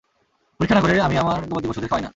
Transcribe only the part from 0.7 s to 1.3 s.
না করে আমি